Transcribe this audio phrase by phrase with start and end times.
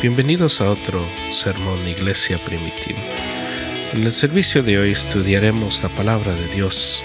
[0.00, 3.00] Bienvenidos a otro sermón de Iglesia Primitiva.
[3.92, 7.04] En el servicio de hoy estudiaremos la palabra de Dios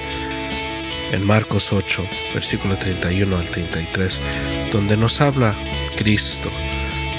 [1.11, 4.21] en Marcos 8, versículo 31 al 33,
[4.71, 5.55] donde nos habla
[5.95, 6.51] Cristo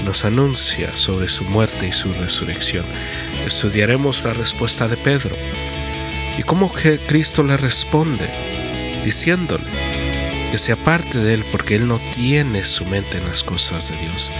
[0.05, 2.87] nos anuncia sobre su muerte y su resurrección.
[3.45, 5.35] Estudiaremos la respuesta de Pedro
[6.39, 8.31] y cómo que Cristo le responde,
[9.03, 9.65] diciéndole
[10.53, 13.99] que se aparte de él porque él no tiene su mente en las cosas de
[13.99, 14.31] Dios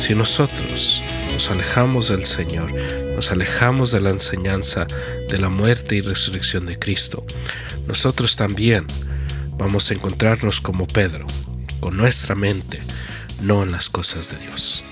[0.00, 2.72] si nosotros nos alejamos del Señor,
[3.14, 4.86] nos alejamos de la enseñanza
[5.28, 7.24] de la muerte y resurrección de Cristo,
[7.86, 8.86] nosotros también
[9.58, 11.26] vamos a encontrarnos como Pedro,
[11.80, 12.80] con nuestra mente,
[13.42, 14.82] no en las cosas de Dios.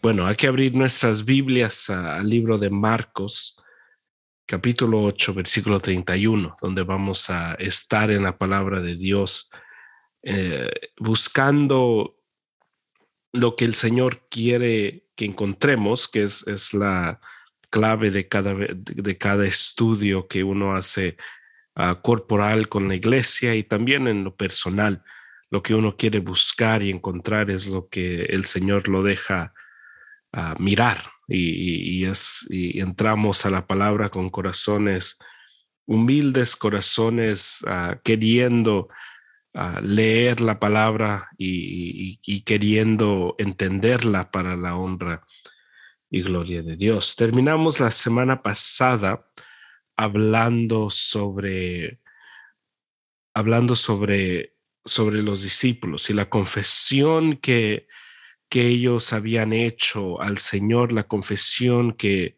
[0.00, 3.62] Bueno, hay que abrir nuestras Biblias al libro de Marcos,
[4.46, 9.50] capítulo 8, versículo 31, donde vamos a estar en la palabra de Dios,
[10.22, 12.21] eh, buscando
[13.32, 17.20] lo que el Señor quiere que encontremos, que es, es la
[17.70, 21.16] clave de cada, de cada estudio que uno hace
[21.76, 25.02] uh, corporal con la iglesia y también en lo personal.
[25.50, 29.54] Lo que uno quiere buscar y encontrar es lo que el Señor lo deja
[30.34, 35.18] uh, mirar y, y, es, y entramos a la palabra con corazones
[35.86, 38.88] humildes, corazones uh, queriendo
[39.82, 45.26] leer la palabra y, queriendo entenderla para la honra
[46.10, 47.16] y gloria de Dios.
[47.16, 49.26] Terminamos la semana pasada
[49.96, 52.00] hablando sobre
[53.34, 57.88] hablando sobre sobre los discípulos y la confesión que
[58.48, 62.36] que ellos habían hecho al Señor, la confesión que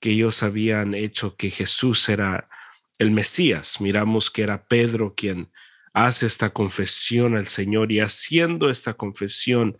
[0.00, 2.48] que ellos habían hecho que Jesús era
[2.98, 3.80] el Mesías.
[3.80, 5.50] Miramos que era Pedro quien
[5.96, 9.78] hace esta confesión al Señor y haciendo esta confesión,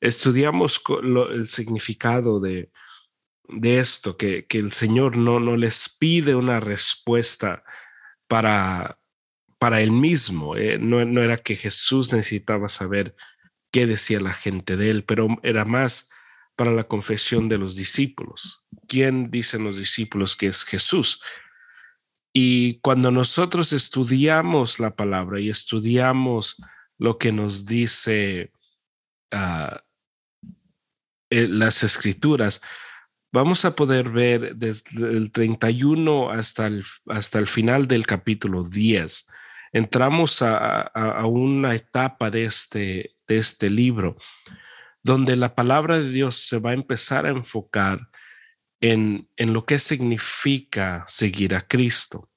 [0.00, 0.82] estudiamos
[1.30, 2.72] el significado de,
[3.62, 7.62] esto, que, que, el Señor no, no les pide una respuesta
[8.26, 8.98] para,
[9.60, 10.56] para él mismo.
[10.56, 13.14] Eh, no, no era que Jesús necesitaba saber
[13.70, 16.10] qué decía la gente de él, pero era más
[16.56, 18.64] para la confesión de los discípulos.
[18.88, 21.22] ¿Quién dicen los discípulos que es Jesús?
[22.40, 26.62] Y cuando nosotros estudiamos la palabra y estudiamos
[26.96, 28.52] lo que nos dice
[29.34, 29.74] uh,
[31.30, 32.60] las escrituras,
[33.32, 39.26] vamos a poder ver desde el 31 hasta el, hasta el final del capítulo 10.
[39.72, 44.16] Entramos a, a, a una etapa de este, de este libro
[45.02, 47.98] donde la palabra de Dios se va a empezar a enfocar
[48.80, 52.30] en, en lo que significa seguir a Cristo.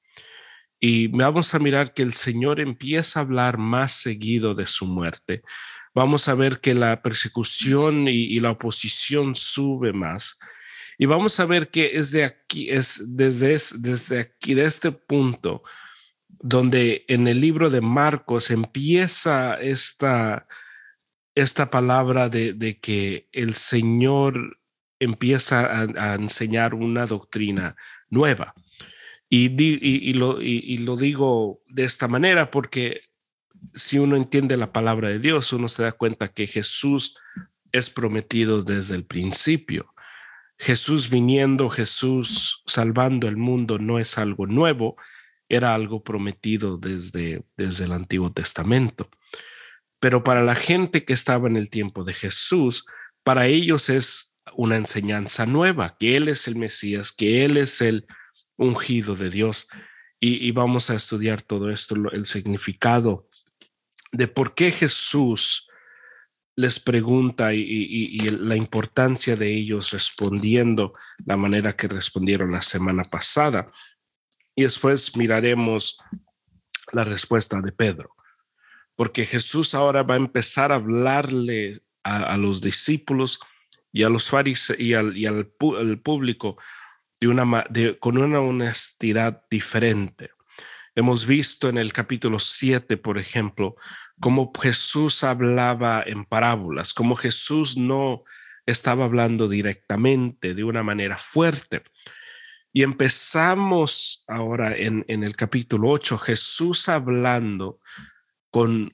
[0.84, 5.44] Y vamos a mirar que el Señor empieza a hablar más seguido de su muerte.
[5.94, 10.40] Vamos a ver que la persecución y, la oposición sube más.
[10.98, 15.64] Y vamos a ver que es de aquí, es desde, desde aquí, de este punto,
[16.28, 20.48] donde en el libro de Marcos empieza esta,
[21.36, 24.61] esta palabra de, de que el Señor
[25.02, 27.76] empieza a, enseñar una doctrina
[28.10, 28.54] nueva.
[29.28, 33.02] Y, lo, y, lo, digo de esta manera porque
[33.74, 37.18] si uno entiende la palabra de Dios, uno se da cuenta que Jesús
[37.72, 39.94] es prometido desde el principio.
[40.60, 44.98] Jesús viniendo, Jesús salvando el mundo no es algo nuevo,
[45.50, 49.10] era algo prometido desde, desde el Antiguo Testamento.
[50.00, 52.86] Pero para la gente que estaba en el tiempo de Jesús,
[53.24, 58.06] para ellos es una enseñanza nueva, que Él es el Mesías, que Él es el
[58.58, 59.68] ungido de Dios.
[60.20, 63.28] Y, vamos a estudiar todo esto, el significado
[64.12, 65.68] de por qué Jesús
[66.56, 70.94] les pregunta y, la importancia de ellos respondiendo
[71.26, 73.72] la manera que respondieron la semana pasada.
[74.56, 75.98] Y después miraremos
[76.92, 78.16] la respuesta de Pedro,
[78.96, 83.40] porque Jesús ahora va a empezar a hablarle a los discípulos
[83.92, 86.58] y a los fariseos y al, y al, público
[87.20, 87.66] de una,
[88.00, 90.32] con una honestidad diferente.
[90.96, 93.76] Hemos visto en el capítulo 7, por ejemplo,
[94.20, 98.24] cómo Jesús hablaba en parábolas, cómo Jesús no
[98.66, 101.84] estaba hablando directamente de una manera fuerte.
[102.74, 107.80] Y empezamos ahora en, en el capítulo 8, Jesús hablando
[108.50, 108.94] con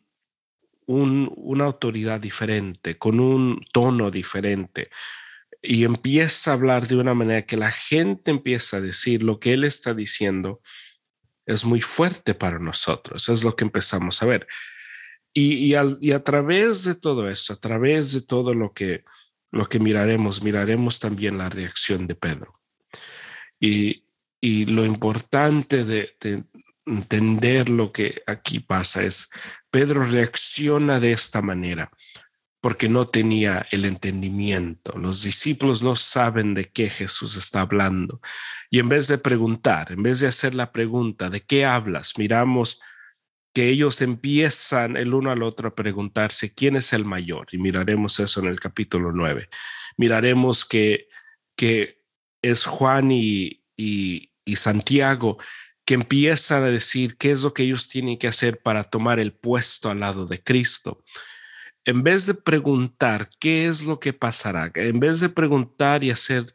[0.87, 4.89] una autoridad diferente, con un tono diferente,
[5.61, 9.53] y empieza a hablar de una manera que la gente empieza a decir lo que
[9.53, 10.61] él está diciendo
[11.45, 14.47] es muy fuerte para nosotros, es lo que empezamos a ver.
[15.33, 19.03] Y, y, a través de todo esto, a través de todo lo que
[19.51, 22.59] lo que miraremos, miraremos también la reacción de Pedro.
[23.59, 24.03] Y,
[24.41, 26.43] lo importante de, de
[26.87, 29.29] entender lo que aquí pasa es,
[29.69, 31.91] Pedro reacciona de esta manera
[32.61, 34.97] porque no tenía el entendimiento.
[34.97, 38.19] Los discípulos no saben de qué Jesús está hablando.
[38.69, 42.17] Y en vez de preguntar, en vez de hacer la pregunta, ¿de qué hablas?
[42.17, 42.81] Miramos
[43.53, 47.47] que ellos empiezan el uno al otro a preguntarse quién es el mayor.
[47.51, 49.49] Y miraremos eso en el capítulo 9.
[49.97, 51.07] Miraremos que,
[51.55, 52.03] que
[52.41, 55.37] es Juan y, y, y Santiago
[55.87, 59.33] que empiezan a decir qué es lo que ellos tienen que hacer para tomar el
[59.33, 61.03] puesto al lado de Cristo
[61.87, 66.53] en vez de preguntar qué es lo que pasará, en vez de preguntar y hacer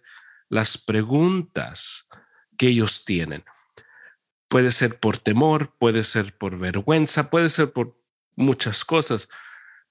[0.50, 2.06] las preguntas
[2.58, 3.42] que ellos tienen,
[4.48, 7.98] puede ser por temor, puede ser por vergüenza, puede ser por
[8.36, 9.30] muchas cosas,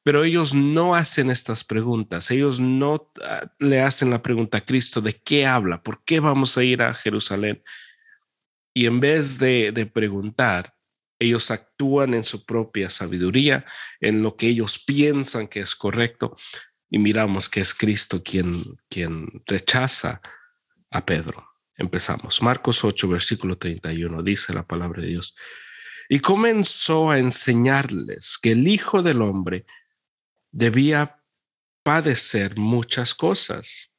[0.04, 5.02] pero ellos no hacen estas preguntas, ellos no ah, le hacen la pregunta a Cristo
[5.02, 7.64] de qué habla, por qué vamos a ir a Jerusalén.
[8.74, 10.74] Y en vez de, de preguntar,
[11.20, 13.66] ellos actúan en su propia sabiduría,
[14.00, 16.36] en lo que ellos piensan que es correcto,
[16.90, 20.22] y miramos que es Cristo quien, quien rechaza
[20.90, 21.48] a Pedro.
[21.76, 22.42] Empezamos.
[22.42, 25.36] Marcos 8, versículo 31, dice la palabra de Dios.
[26.10, 29.66] Y comenzó a enseñarles que el Hijo del Hombre
[30.52, 31.24] debía
[31.84, 33.91] padecer muchas cosas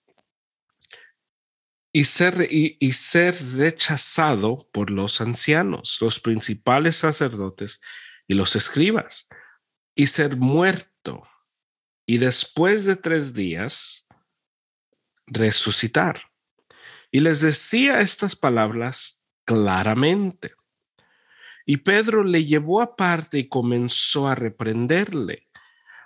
[1.93, 7.83] y ser, y, ser rechazado por los ancianos, los principales sacerdotes
[8.27, 9.29] y los escribas,
[9.95, 11.29] y ser muerto,
[12.07, 14.09] y después de tres días
[15.27, 16.23] resucitar.
[17.11, 20.55] Y les decía estas palabras claramente.
[21.67, 25.49] Y Pedro le llevó aparte y comenzó a reprenderle.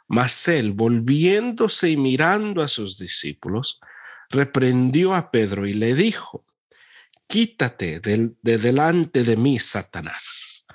[0.09, 3.81] Mas él, volviéndose y mirando a sus discípulos,
[4.31, 6.47] reprendió a Pedro y le dijo,
[7.27, 10.67] quítate de, delante de mí, Satanás,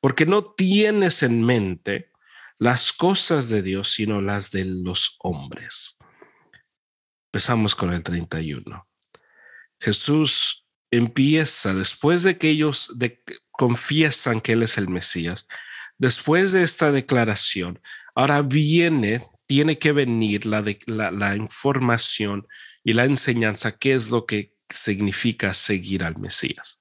[0.00, 2.10] porque no tienes en mente
[2.58, 5.98] las cosas de Dios, sino las de los hombres.
[7.26, 8.88] Empezamos con el 31.
[9.80, 12.96] Jesús empieza, después de que ellos
[13.52, 15.46] confiesan que Él es el Mesías,
[15.98, 17.80] después de esta declaración,
[18.14, 22.46] ahora viene, tiene que venir la, la, la información
[22.88, 26.80] y la enseñanza, qué es lo que significa seguir al Mesías.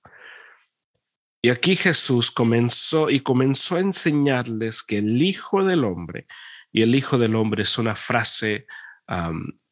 [1.42, 6.26] Y aquí Jesús comenzó y comenzó a enseñarles que el Hijo del Hombre,
[6.72, 8.68] y el Hijo del Hombre es una frase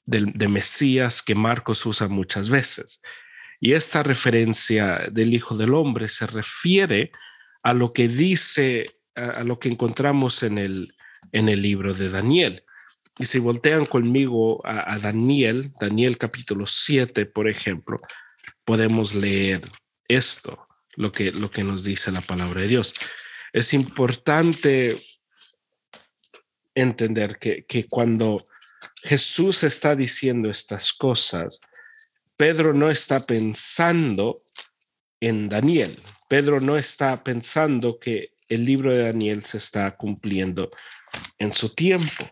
[0.03, 3.01] de, Mesías que Marcos usa muchas veces.
[3.61, 7.13] Y esta referencia del Hijo del Hombre se refiere
[7.63, 10.93] a lo que dice, a, a lo que encontramos en el,
[11.31, 12.64] en el libro de Daniel.
[13.17, 17.97] Y si voltean conmigo a, Daniel, Daniel capítulo 7, por ejemplo,
[18.65, 19.61] podemos leer
[20.07, 20.67] esto,
[20.97, 22.93] lo que, lo que nos dice la palabra de Dios.
[23.53, 25.01] Es importante
[26.73, 28.43] entender que, que cuando
[29.01, 31.61] Jesús está diciendo estas cosas,
[32.35, 34.43] Pedro no está pensando
[35.21, 35.97] en Daniel.
[36.27, 40.69] Pedro no está pensando que el libro de Daniel se está cumpliendo
[41.39, 42.29] en su tiempo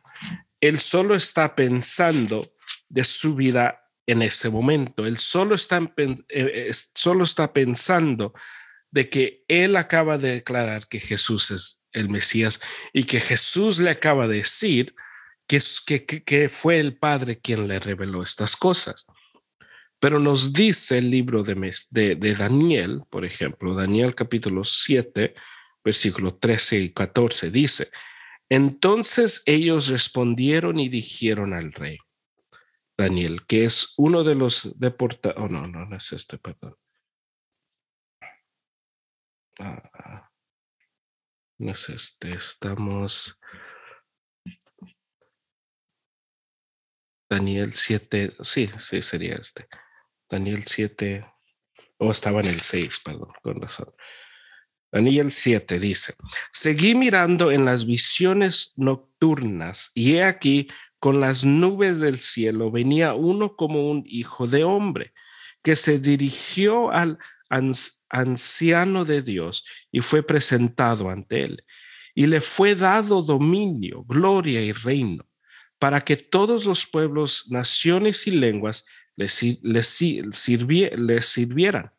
[0.64, 2.56] él solo está pensando
[2.88, 5.06] de su vida en ese momento.
[5.06, 8.34] Él solo está, eh, eh, solo está pensando
[8.90, 12.62] de que él acaba de declarar que Jesús es el Mesías
[12.94, 14.96] y que Jesús le acaba de decir
[15.48, 15.60] que,
[16.06, 19.06] que, fue el Padre quien le reveló estas cosas.
[20.00, 21.56] Pero nos dice el libro de,
[21.92, 25.36] de, de Daniel, por ejemplo, Daniel capítulo 7,
[25.84, 27.90] versículo 13 y 14, dice,
[28.50, 31.98] entonces ellos respondieron y dijeron al rey,
[32.98, 36.76] Daniel, que es uno de los deportados, oh no, no, no es este, perdón.
[39.60, 40.30] Ah,
[41.60, 43.40] no es este, estamos...
[47.30, 49.68] Daniel 7, sí, sí, sería este.
[50.30, 51.26] Daniel 7,
[51.98, 53.92] o estaba en el 6, perdón, con razón.
[54.94, 56.14] Daniel 7 dice,
[56.52, 60.68] seguí mirando en las visiones nocturnas y he aquí
[61.00, 65.12] con las nubes del cielo venía uno como un hijo de hombre
[65.64, 67.18] que se dirigió al
[68.10, 71.64] anciano de Dios y fue presentado ante él.
[72.14, 75.28] Y le fue dado dominio, gloria y reino,
[75.80, 78.86] para que todos los pueblos, naciones y lenguas
[79.16, 79.28] le,
[81.22, 81.93] sirvieran.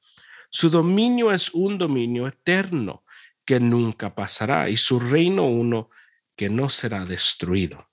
[0.54, 3.02] Su dominio es un dominio eterno
[3.44, 5.90] que nunca pasará y su reino uno
[6.36, 7.90] que no será destruido.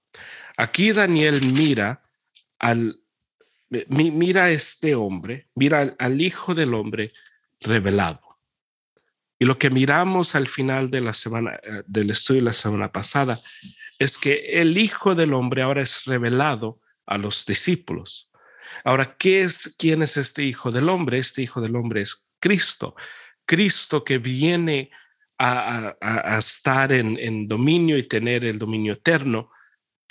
[0.58, 2.04] Aquí Daniel mira
[2.60, 3.02] al,
[3.88, 7.12] mira a este hombre, mira al, Hijo del Hombre
[7.62, 8.22] revelado.
[9.40, 12.92] Y lo que miramos al final de la semana, eh, del estudio de la semana
[12.92, 13.40] pasada,
[13.98, 18.32] es que el Hijo del Hombre ahora es revelado a los discípulos.
[18.84, 21.18] Ahora, ¿qué es, ¿quién es este Hijo del Hombre?
[21.18, 22.96] Este Hijo del Hombre es Cristo.
[23.46, 24.92] Cristo que viene
[25.40, 25.96] a,
[26.38, 29.50] estar en, dominio y tener el dominio eterno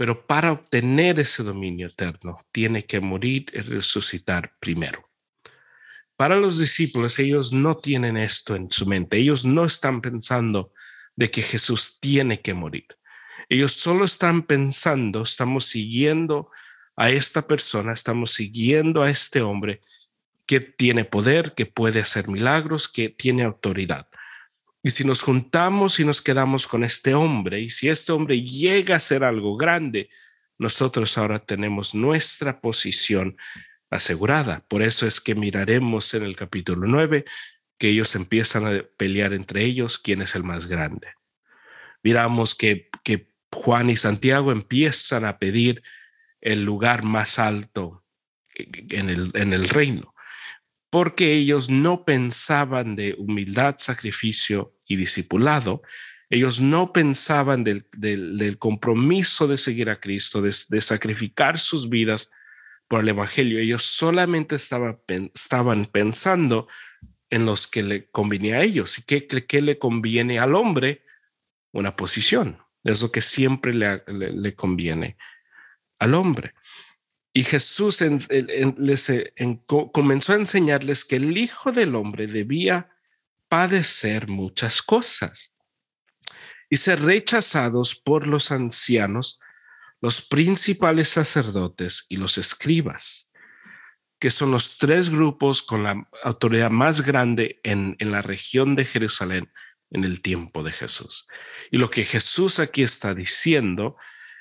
[0.00, 5.10] pero para obtener ese dominio eterno, tiene que morir y resucitar primero.
[6.16, 9.18] Para los discípulos, ellos no tienen esto en su mente.
[9.18, 10.72] Ellos no están pensando
[11.16, 12.86] de que Jesús tiene que morir.
[13.50, 16.50] Ellos solo están pensando, estamos siguiendo
[16.96, 19.80] a esta persona, estamos siguiendo a este hombre
[20.50, 24.08] que tiene poder, que puede hacer milagros, que tiene autoridad.
[24.82, 28.96] Y si nos juntamos y nos quedamos con este hombre, y si este hombre llega
[28.96, 30.10] a ser algo grande,
[30.58, 33.36] nosotros ahora tenemos nuestra posición
[33.90, 34.64] asegurada.
[34.66, 37.24] Por eso es que miraremos en el capítulo 9
[37.78, 41.14] que ellos empiezan a pelear entre ellos quién es el más grande.
[42.02, 45.84] Miramos que, que Juan y Santiago empiezan a pedir
[46.40, 48.04] el lugar más alto
[48.56, 50.09] en el, en el reino
[50.90, 55.82] porque ellos no pensaban de humildad, sacrificio y discipulado.
[56.28, 57.86] Ellos no pensaban del,
[58.58, 62.32] compromiso de seguir a Cristo, de, sacrificar sus vidas
[62.88, 63.60] por el Evangelio.
[63.60, 66.68] Ellos solamente estaban, pensando
[67.30, 68.98] en los que le convenía a ellos.
[68.98, 71.04] ¿Y qué, le conviene al hombre?
[71.72, 72.58] Una posición.
[72.82, 75.16] Es lo que siempre le conviene
[76.00, 76.54] al hombre.
[77.32, 79.12] Y Jesús les,
[79.92, 82.90] comenzó a enseñarles que el Hijo del Hombre debía
[83.48, 85.54] padecer muchas cosas
[86.68, 89.40] y ser rechazados por los ancianos,
[90.00, 93.32] los principales sacerdotes y los escribas,
[94.18, 98.84] que son los tres grupos con la autoridad más grande en, en la región de
[98.84, 99.48] Jerusalén
[99.90, 101.26] en el tiempo de Jesús.
[101.70, 103.96] Y lo que Jesús aquí está diciendo,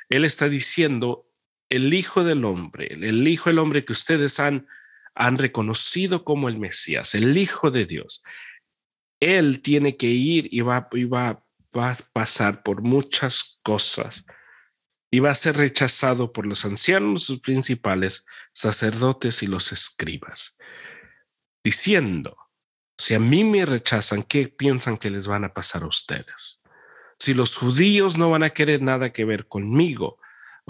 [0.10, 1.29] Él está diciendo,
[1.70, 4.68] el Hijo del Hombre, el Hijo del Hombre que ustedes han,
[5.16, 8.24] han reconocido como el Mesías, el Hijo de Dios,
[9.20, 11.44] Él tiene que ir y va, va,
[11.78, 14.26] va a pasar por muchas cosas
[15.12, 20.58] y va a ser rechazado por los ancianos, sus principales sacerdotes y los escribas,
[21.64, 22.38] diciendo,
[22.98, 26.62] si a mí me rechazan, ¿qué piensan que les van a pasar a ustedes?
[27.18, 30.20] Si los judíos no van a querer nada que ver conmigo,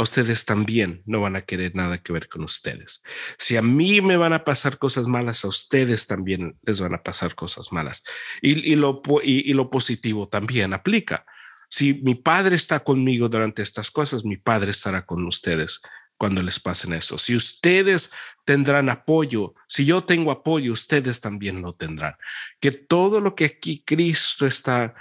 [0.03, 3.03] ustedes también no van a querer nada que ver con ustedes.
[3.37, 7.03] Si a mí me van a pasar cosas malas, a ustedes también les van a
[7.03, 8.03] pasar cosas malas.
[8.41, 11.25] Y, lo, y, lo positivo también aplica.
[11.69, 15.81] Si mi padre está conmigo durante estas cosas, mi padre estará con ustedes
[16.17, 17.17] cuando les pasen eso.
[17.17, 18.11] Si ustedes
[18.45, 22.15] tendrán apoyo, si yo tengo apoyo, ustedes también lo tendrán.
[22.59, 24.95] Que todo lo que aquí Cristo está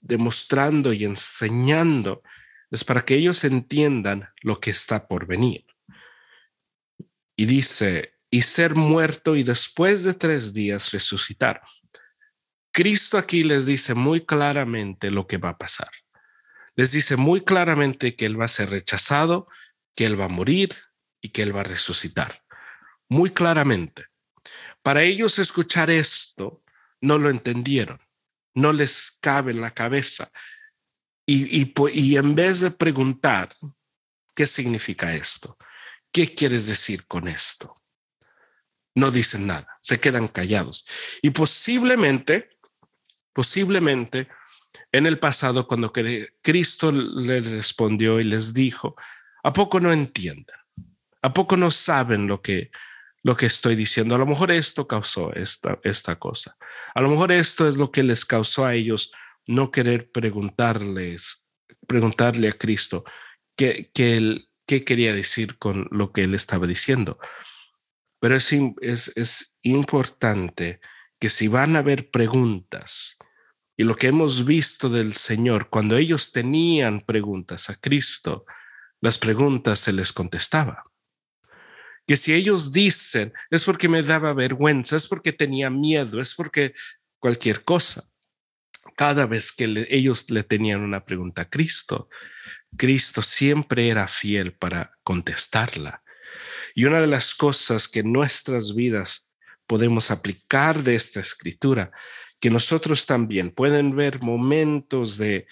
[0.00, 2.22] demostrando y enseñando
[2.70, 5.64] es para que ellos entiendan lo que está por venir.
[7.36, 11.62] Y dice, y ser muerto y después de tres días resucitar.
[12.72, 15.90] Cristo aquí les dice muy claramente lo que va a pasar.
[16.76, 19.48] Les dice muy claramente que Él va a ser rechazado,
[19.96, 20.74] que Él va a morir
[21.20, 22.44] y que Él va a resucitar.
[23.08, 24.06] Muy claramente.
[24.82, 26.62] Para ellos escuchar esto,
[27.00, 28.00] no lo entendieron,
[28.54, 30.30] no les cabe en la cabeza.
[31.30, 33.54] Y, y, en vez de preguntar,
[34.34, 35.58] ¿qué significa esto?
[36.10, 37.82] ¿Qué quieres decir con esto?
[38.94, 40.88] No dicen nada, se quedan callados.
[41.20, 42.48] Y posiblemente,
[43.34, 44.28] posiblemente,
[44.90, 45.92] en el pasado, cuando
[46.40, 48.96] Cristo les respondió y les dijo,
[49.42, 50.56] ¿a poco no entienden?
[51.20, 52.70] ¿A poco no saben lo que,
[53.22, 54.14] lo que estoy diciendo?
[54.14, 56.56] A lo mejor esto causó esta, esta cosa.
[56.94, 59.12] A lo mejor esto es lo que les causó a ellos
[59.48, 61.48] no querer preguntarles,
[61.86, 63.04] preguntarle a Cristo
[63.56, 67.18] qué, qué, qué quería decir con lo que él estaba diciendo.
[68.20, 68.52] Pero es,
[68.82, 70.80] es, es importante
[71.18, 73.18] que si van a haber preguntas,
[73.76, 78.44] y lo que hemos visto del Señor, cuando ellos tenían preguntas a Cristo,
[79.00, 80.84] las preguntas se les contestaba.
[82.06, 86.74] Que si ellos dicen, es porque me daba vergüenza, es porque tenía miedo, es porque
[87.18, 88.10] cualquier cosa
[88.96, 92.08] cada vez que ellos le tenían una pregunta a Cristo,
[92.76, 96.02] Cristo siempre era fiel para contestarla.
[96.74, 99.34] Y una de las cosas que nuestras vidas
[99.66, 101.90] podemos aplicar de esta escritura,
[102.40, 105.46] que nosotros también pueden ver momentos de,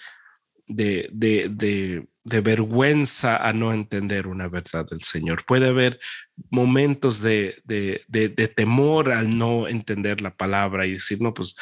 [0.67, 5.45] de, de vergüenza a no entender una verdad del Señor.
[5.45, 5.99] Puede haber
[6.49, 11.55] momentos de, de, temor al no entender la palabra y decir, no, pues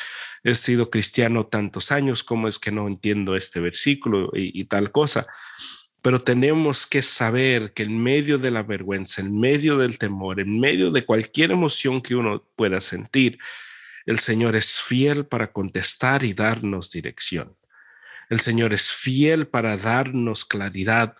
[0.43, 5.27] he sido cristiano tantos años, ¿cómo es que no entiendo este versículo y tal cosa?
[6.01, 10.59] Pero tenemos que saber que en medio de la vergüenza, en medio del temor, en
[10.59, 13.39] medio de cualquier emoción que uno pueda sentir,
[14.05, 17.55] el Señor es fiel para contestar y darnos dirección.
[18.29, 21.15] El Señor es fiel para darnos claridad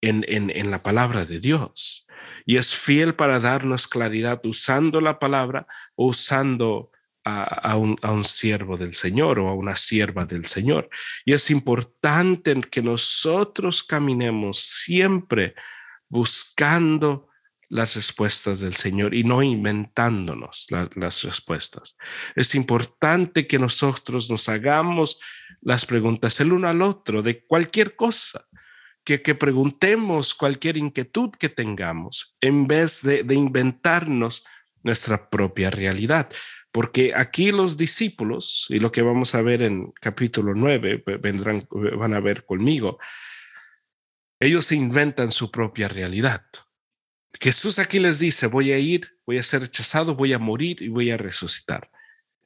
[0.00, 2.06] en, en, la palabra de Dios.
[2.46, 6.90] Y es fiel para darnos claridad usando la palabra o usando
[7.24, 10.88] a, un, a, un, siervo del Señor o a una sierva del Señor.
[11.24, 15.54] Y es importante que nosotros caminemos siempre
[16.08, 17.29] buscando
[17.70, 21.96] las respuestas del Señor y no inventándonos las respuestas.
[22.34, 25.20] Es importante que nosotros nos hagamos
[25.62, 28.44] las preguntas el uno al otro de cualquier cosa,
[29.04, 34.44] que, que preguntemos cualquier inquietud que tengamos en vez de, de inventarnos
[34.82, 36.28] nuestra propia realidad.
[36.72, 42.14] Porque aquí los discípulos, y lo que vamos a ver en capítulo 9, vendrán, van
[42.14, 42.98] a ver conmigo,
[44.40, 46.42] ellos inventan su propia realidad
[47.38, 50.88] Jesús aquí les dice, voy a ir, voy a ser rechazado, voy a morir y
[50.88, 51.90] voy a resucitar.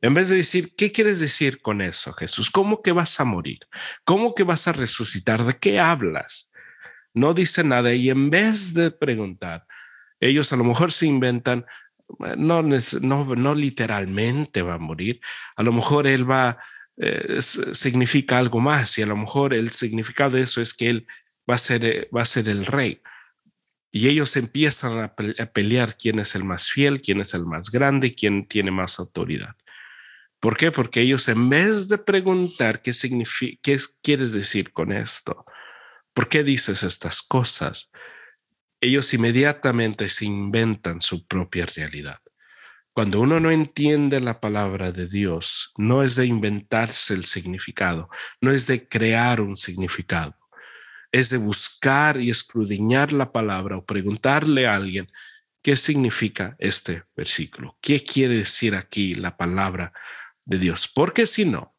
[0.00, 2.50] En vez de decir, ¿qué quieres decir con eso, Jesús?
[2.50, 3.60] ¿Cómo que vas a morir?
[4.04, 5.42] ¿Cómo que vas a resucitar?
[5.44, 6.52] ¿De qué hablas?
[7.14, 9.66] No dice nada y en vez de preguntar,
[10.20, 11.64] ellos a lo mejor se inventan,
[12.36, 15.20] no, no, no literalmente va a morir,
[15.56, 16.58] a lo mejor él va,
[16.98, 21.06] eh, significa algo más y a lo mejor el significado de eso es que él
[21.48, 23.00] va a ser, eh, va a ser el rey
[23.94, 28.12] y ellos empiezan a, pelear quién es el más fiel, quién es el más grande,
[28.12, 29.54] quién tiene más autoridad.
[30.40, 30.72] ¿Por qué?
[30.72, 32.90] Porque ellos en vez de preguntar qué
[33.62, 35.46] qué quieres decir con esto,
[36.12, 37.92] ¿por qué dices estas cosas?
[38.80, 42.18] Ellos inmediatamente se inventan su propia realidad.
[42.92, 48.08] Cuando uno no entiende la palabra de Dios, no es de inventarse el significado,
[48.40, 50.36] no es de crear un significado
[51.14, 55.08] es de buscar y escudriñar la palabra o preguntarle a alguien
[55.62, 59.92] qué significa este versículo, qué quiere decir aquí la palabra
[60.44, 60.90] de Dios.
[60.92, 61.76] Porque si no,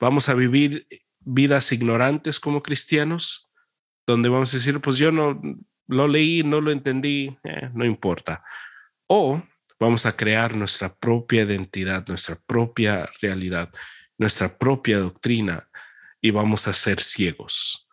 [0.00, 0.88] vamos a vivir
[1.20, 3.52] vidas ignorantes como cristianos,
[4.06, 5.38] donde vamos a decir, pues yo no
[5.86, 8.42] lo leí, no lo entendí, eh, no importa.
[9.06, 9.42] O
[9.78, 13.68] vamos a crear nuestra propia identidad, nuestra propia realidad,
[14.16, 15.68] nuestra propia doctrina
[16.22, 17.84] y vamos a ser ciegos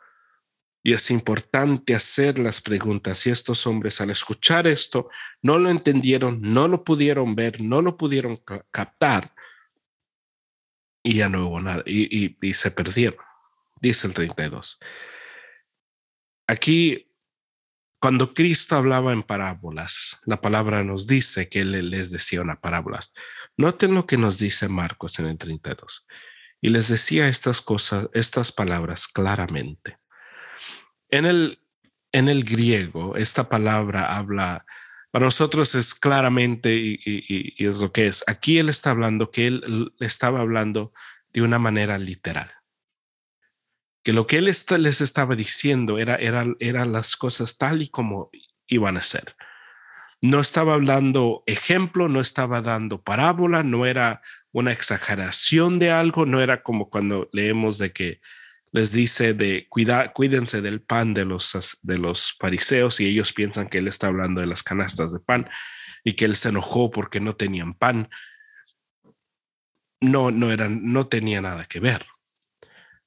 [0.85, 3.25] y es importante hacer las preguntas.
[3.25, 5.09] Y estos hombres al escuchar esto
[5.41, 9.33] no lo entendieron, no lo pudieron ver, no lo pudieron captar.
[11.01, 11.81] Y ya no hubo nada.
[11.87, 13.17] Y, se perdieron.
[13.81, 14.79] Dice el 32.
[16.45, 17.11] Aquí,
[17.99, 23.11] cuando Cristo hablaba en parábolas, la palabra nos dice que Él les decía una parábolas.
[23.57, 26.07] Noten lo que nos dice Marcos en el 32.
[26.61, 29.97] Y les decía estas cosas, estas palabras claramente
[31.09, 31.59] en el,
[32.11, 34.65] en el griego, esta palabra habla,
[35.11, 38.23] para nosotros es claramente y, es lo que es.
[38.27, 40.93] Aquí él está hablando que él estaba hablando
[41.33, 42.51] de una manera literal.
[44.03, 48.29] Que lo que él les estaba diciendo era, eran era las cosas tal y como
[48.67, 49.35] iban a ser.
[50.21, 56.41] No estaba hablando ejemplo, no estaba dando parábola, no era una exageración de algo, no
[56.41, 58.21] era como cuando leemos de que
[58.75, 63.69] les dice de cuidar, cuídense del pan de los, de los fariseos y ellos piensan
[63.69, 65.49] que él está hablando de las canastas de pan
[66.03, 68.09] y que él se enojó porque no tenían pan.
[70.01, 72.05] No, no eran, no tenía nada que ver.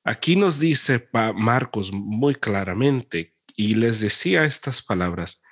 [0.05, 5.43] Aquí nos dice Marcos muy claramente y les decía estas palabras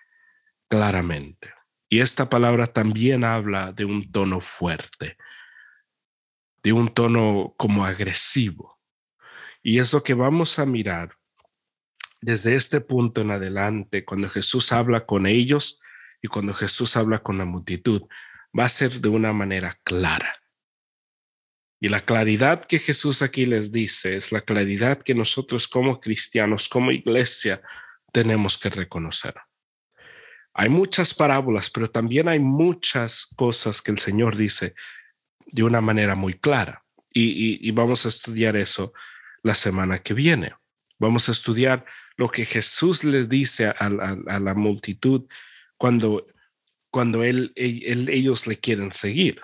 [0.68, 1.52] claramente.
[1.90, 5.18] Y esta palabra también habla de un tono fuerte,
[6.62, 8.75] de un tono como agresivo
[9.66, 11.18] y es lo que vamos a mirar
[12.20, 15.82] desde este punto en adelante, cuando Jesús habla con ellos
[16.22, 18.02] y cuando Jesús habla con la multitud,
[18.56, 20.40] va a ser de una manera clara.
[21.80, 26.68] Y la claridad que Jesús aquí les dice es la claridad que nosotros como cristianos,
[26.68, 27.60] como iglesia,
[28.12, 29.34] tenemos que reconocer.
[30.54, 34.76] Hay muchas parábolas, pero también hay muchas cosas que el Señor dice
[35.44, 36.84] de una manera muy clara.
[37.12, 38.92] Y, y vamos a estudiar eso
[39.46, 40.54] la semana que viene.
[40.98, 41.84] Vamos a estudiar
[42.16, 45.28] lo que Jesús le dice a, la multitud
[45.76, 46.26] cuando,
[46.90, 49.40] cuando él, ellos le quieren seguir.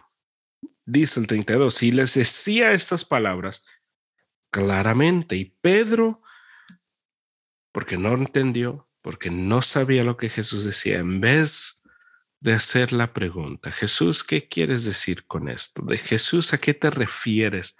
[0.84, 3.64] Dice el 32, y les decía estas palabras
[4.50, 6.20] claramente, y Pedro
[7.70, 11.84] porque no entendió, porque no sabía lo que Jesús decía, en vez
[12.40, 15.82] de hacer la pregunta, Jesús, ¿qué quieres decir con esto?
[15.82, 17.78] De Jesús, ¿a qué te refieres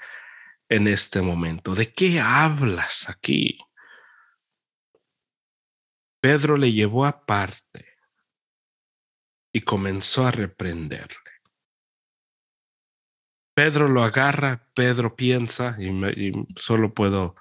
[0.73, 1.75] en este momento?
[1.75, 3.59] ¿De qué hablas aquí?
[6.21, 7.87] Pedro le llevó aparte
[9.53, 11.19] y comenzó a reprenderle.
[13.55, 17.37] Pedro lo agarra, Pedro piensa, y, solo puedo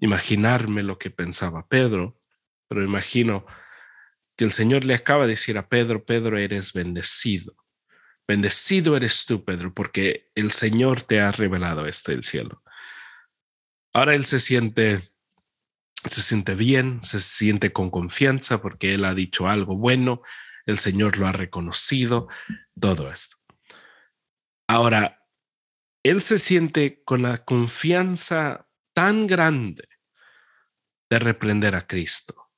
[0.00, 2.18] imaginarme lo que pensaba Pedro,
[2.68, 3.46] pero imagino
[4.36, 7.54] que el Señor le acaba de decir a Pedro, Pedro, eres bendecido.
[8.30, 12.62] Bendecido eres tú, Pedro, porque el Señor te ha revelado esto del cielo.
[13.92, 19.48] Ahora él se siente, se siente bien, se siente con confianza porque él ha dicho
[19.48, 20.22] algo bueno,
[20.64, 22.28] el Señor lo ha reconocido,
[22.78, 23.36] todo esto.
[24.68, 25.26] Ahora,
[26.04, 29.88] él se siente con la confianza tan grande
[31.10, 32.52] de reprender a Cristo.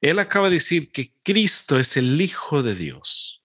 [0.00, 3.41] Él acaba de decir que Cristo es el Hijo de Dios.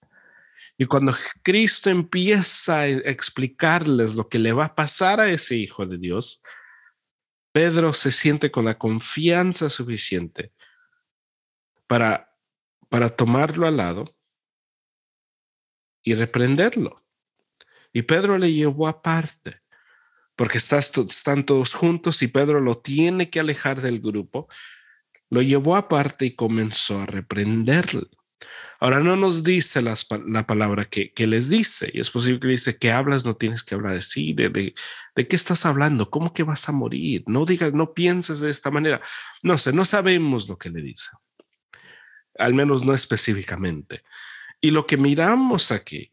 [0.78, 1.12] Y cuando
[1.42, 6.44] Cristo empieza a explicarles lo que le va a pasar a ese Hijo de Dios,
[7.52, 10.52] Pedro se siente con la confianza suficiente
[11.88, 12.32] para,
[12.88, 14.16] para tomarlo al lado
[16.04, 17.04] y reprenderlo.
[17.92, 19.60] Y Pedro le llevó aparte
[20.36, 24.46] porque están todos juntos y Pedro lo tiene que alejar del grupo,
[25.30, 28.08] lo llevó aparte y comenzó a reprenderlo.
[28.80, 32.92] Ahora no nos dice la palabra que, les dice, y es posible que dice que
[32.92, 34.74] hablas, no tienes que hablar así, de, de,
[35.16, 38.70] de qué estás hablando, cómo que vas a morir, no digas, no pienses de esta
[38.70, 39.00] manera.
[39.42, 41.10] No sé, no sabemos lo que le dice,
[42.38, 44.02] al menos no específicamente.
[44.60, 46.12] Y lo que miramos aquí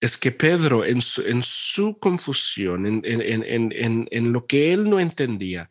[0.00, 5.70] es que Pedro, en su, confusión, en, lo que él no entendía,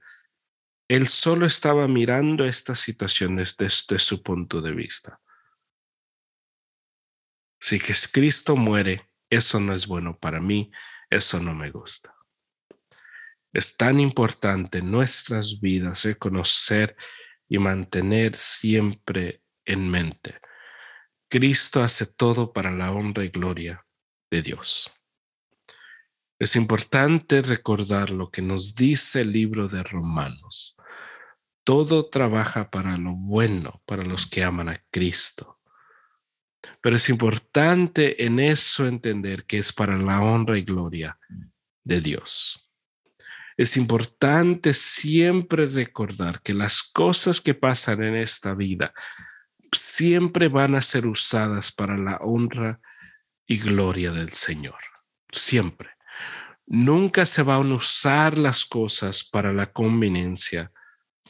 [0.87, 5.19] él solo estaba mirando estas situaciones desde su punto de vista.
[7.59, 10.71] Si Cristo muere, eso no es bueno para mí,
[11.09, 12.15] eso no me gusta.
[13.53, 16.95] Es tan importante nuestras vidas reconocer
[17.47, 20.39] y mantener siempre en mente.
[21.29, 23.85] Cristo hace todo para la honra y gloria
[24.29, 24.91] de Dios.
[26.37, 30.75] Es importante recordar lo que nos dice el libro de Romanos.
[31.63, 35.54] Todo trabaja para lo bueno, para los que aman a Cristo.
[36.81, 41.17] Pero es importante en eso entender que es para la honra y gloria
[41.83, 42.69] de Dios.
[43.57, 48.93] Es importante siempre recordar que las cosas que pasan en esta vida
[49.71, 52.79] siempre van a ser usadas para la honra
[53.47, 54.79] y gloria del Señor.
[55.31, 55.89] Siempre.
[56.67, 60.71] Nunca se van a usar las cosas para la conveniencia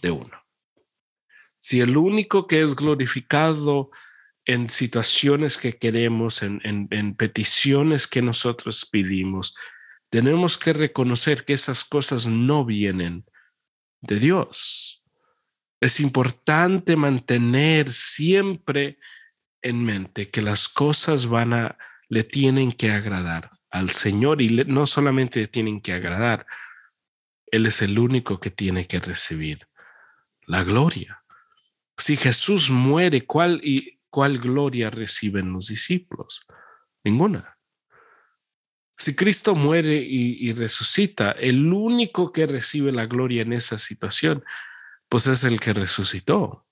[0.02, 0.46] de uno.
[1.60, 3.90] Si el único que es glorificado
[4.46, 9.56] en situaciones que queremos, en, en, peticiones que nosotros pedimos,
[10.10, 13.26] tenemos que reconocer que esas cosas no vienen
[14.02, 15.04] de Dios.
[15.82, 19.00] Es importante mantener siempre
[19.62, 21.78] en mente que las cosas van a
[22.10, 26.46] le tienen que agradar al Señor y no solamente le tienen que agradar,
[27.48, 29.68] Él es el único que tiene que recibir
[30.46, 31.24] la gloria.
[31.98, 36.48] Si Jesús muere, ¿cuál, y, cuál gloria reciben los discípulos?
[37.04, 37.60] Ninguna.
[38.98, 44.46] Si Cristo muere y, resucita, el único que recibe la gloria en esa situación,
[45.10, 46.66] pues es el que resucitó.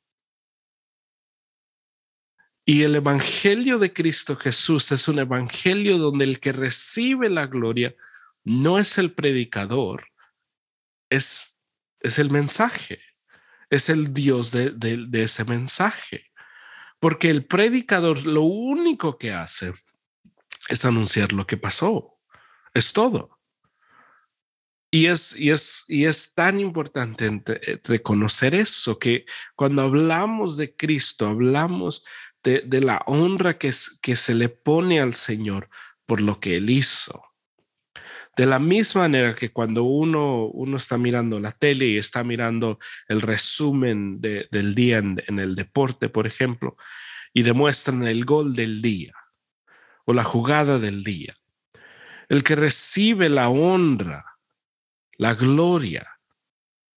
[2.65, 7.93] Y el Evangelio de Cristo Jesús es un Evangelio donde el que recibe la gloria
[8.45, 10.07] no es el predicador,
[11.09, 11.57] es,
[11.99, 13.01] es el mensaje,
[13.69, 16.31] es el Dios de, de ese mensaje.
[17.03, 19.73] Porque el predicador lo único que hace
[20.69, 22.17] es anunciar lo que pasó,
[22.73, 23.41] es todo.
[24.89, 27.41] Y es, y, es, y es tan importante
[27.83, 32.05] reconocer eso, que cuando hablamos de Cristo, hablamos
[32.41, 35.69] de, la honra que se le pone al Señor
[36.05, 37.21] por lo que Él hizo.
[38.35, 42.79] De la misma manera que cuando uno, uno está mirando la tele y está mirando
[43.07, 46.75] el resumen del día en, el deporte, por ejemplo,
[47.31, 49.13] y demuestran el gol del día
[50.05, 51.35] o la jugada del día,
[52.27, 54.25] el que recibe la honra,
[55.17, 56.19] la gloria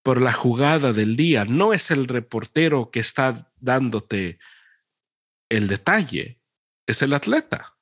[0.03, 4.38] por la jugada del día no es el reportero que está dándote
[5.49, 6.40] el detalle
[6.87, 7.75] es el atleta.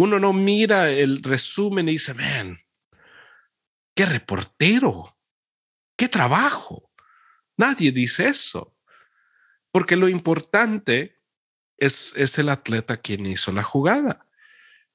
[0.00, 2.56] Uno no mira el resumen y dice, ven,
[3.94, 5.14] qué reportero,
[5.94, 6.90] qué trabajo.
[7.58, 8.74] Nadie dice eso,
[9.70, 11.20] porque lo importante
[11.76, 14.26] es, es el atleta quien hizo la jugada.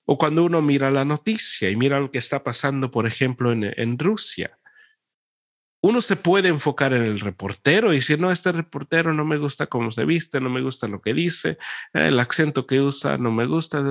[0.06, 3.64] O cuando uno mira la noticia y mira lo que está pasando, por ejemplo, en,
[3.78, 4.58] en Rusia
[5.86, 9.68] uno se puede enfocar en el reportero y decir, no, este reportero no me gusta
[9.68, 11.60] cómo se viste, no me gusta lo que dice,
[11.94, 13.84] el acento que usa no me gusta.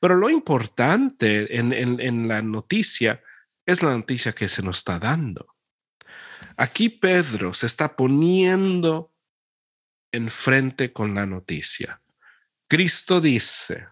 [0.00, 3.22] Pero lo importante en, en la noticia
[3.66, 5.54] es la noticia que se nos está dando.
[6.56, 9.12] Aquí Pedro se está poniendo
[10.10, 12.00] enfrente con la noticia.
[12.66, 13.88] Cristo dice,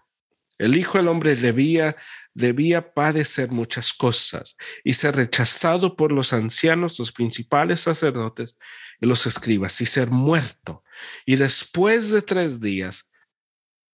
[0.57, 1.95] el Hijo del Hombre debía,
[2.33, 8.57] debía padecer muchas cosas y ser rechazado por los ancianos, los principales sacerdotes
[8.99, 10.83] y los escribas y ser muerto
[11.25, 13.11] y después de tres días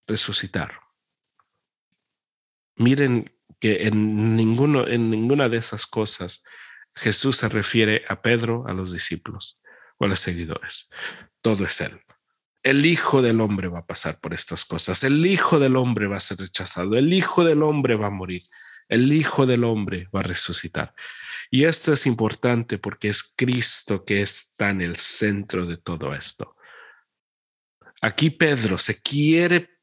[0.07, 0.79] resucitar.
[2.75, 6.43] Miren que en, en ninguna de esas cosas
[6.95, 9.61] Jesús se refiere a Pedro, a los discípulos
[9.97, 10.89] o a los seguidores.
[11.41, 12.01] Todo es Él.
[12.63, 15.03] El Hijo del Hombre va a pasar por estas cosas.
[15.03, 16.95] El Hijo del Hombre va a ser rechazado.
[16.95, 18.43] El Hijo del Hombre va a morir.
[18.87, 20.93] El Hijo del Hombre va a resucitar.
[21.49, 26.55] Y esto es importante porque es Cristo que está en el centro de todo esto.
[28.01, 29.79] Aquí Pedro se quiere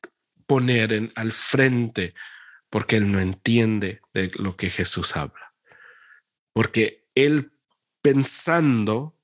[0.47, 2.15] poner al frente
[2.71, 5.55] porque él no entiende de lo que Jesús habla.
[6.53, 7.53] Porque él
[8.03, 9.18] pensando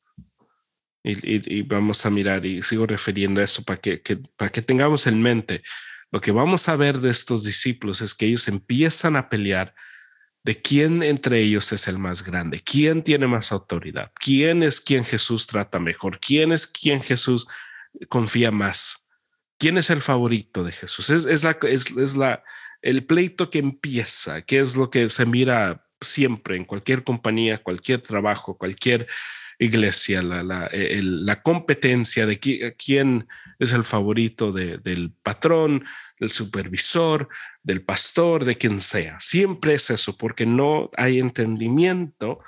[1.04, 4.00] y, vamos a mirar y sigo refiriendo a eso para que,
[4.36, 5.62] para que tengamos en mente.
[6.10, 9.74] Lo que vamos a ver de estos discípulos es que ellos empiezan a pelear
[10.42, 15.04] de quién entre ellos es el más grande, quién tiene más autoridad, quién es quien
[15.04, 17.48] Jesús trata mejor, quién es quien Jesús
[18.08, 19.06] confía más,
[19.58, 21.10] quién es el favorito de Jesús.
[21.10, 22.42] Es, es, la, es, es la,
[22.82, 28.02] el pleito que empieza, que es lo que se mira siempre en cualquier compañía, cualquier
[28.02, 29.08] trabajo, cualquier
[29.58, 35.84] iglesia, la, eh, la, competencia de quién es el favorito del patrón,
[36.18, 37.28] del supervisor,
[37.62, 39.18] del pastor, de quien sea.
[39.20, 42.40] Siempre es eso, porque no hay entendimiento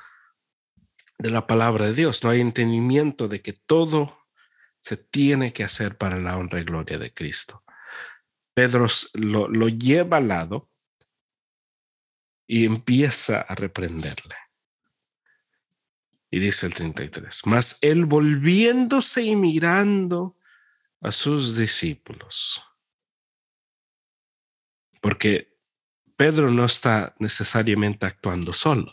[1.18, 4.18] de la palabra de Dios, no hay entendimiento de que todo
[4.80, 7.64] se tiene que hacer para la honra y gloria de Cristo.
[8.54, 10.70] Pedro lo, lo lleva al lado
[12.46, 14.36] y empieza a reprenderle.
[16.36, 20.36] Y dice el 33, mas él volviéndose y mirando
[21.00, 22.62] a sus discípulos.
[25.00, 25.56] Porque
[26.14, 28.90] Pedro no está necesariamente actuando solo.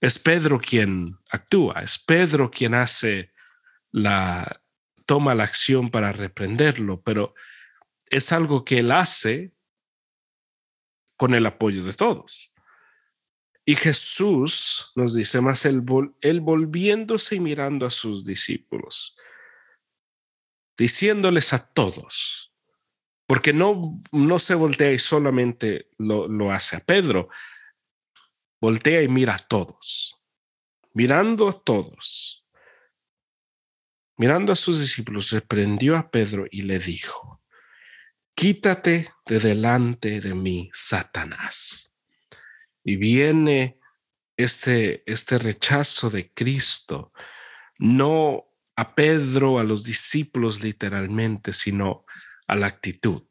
[0.00, 3.32] Es Pedro quien actúa, es Pedro quien hace
[3.90, 4.62] la,
[5.06, 7.34] toma la acción para reprenderlo, pero
[8.06, 9.56] es algo que él hace
[11.16, 12.54] con el apoyo de todos.
[13.68, 19.14] Y Jesús nos dice más, él, volviéndose y mirando a sus discípulos,
[20.78, 22.50] diciéndoles a todos,
[23.26, 27.28] porque no, no se voltea y solamente lo, lo hace a Pedro,
[28.58, 30.18] voltea y mira a todos,
[30.94, 32.46] mirando a todos,
[34.16, 37.42] mirando a sus discípulos, reprendió a Pedro y le dijo,
[38.34, 41.87] quítate de delante de mí, Satanás
[42.88, 43.78] y viene
[44.34, 47.12] este, este rechazo de Cristo,
[47.78, 48.46] no
[48.76, 52.06] a Pedro, a los discípulos literalmente, sino
[52.46, 53.24] a la actitud.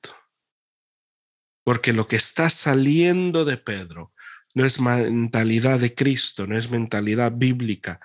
[1.63, 4.13] Porque lo que está saliendo de Pedro
[4.53, 7.99] no es mentalidad de Cristo, no es mentalidad bíblica,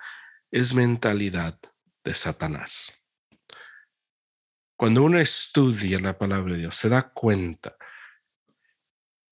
[0.49, 1.59] es mentalidad
[2.03, 3.05] de Satanás.
[4.75, 7.77] Cuando uno estudia la palabra de Dios, se da cuenta